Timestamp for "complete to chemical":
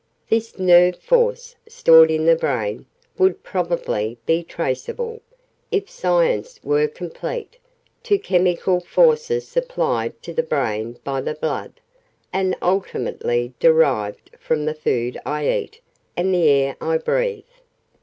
6.87-8.79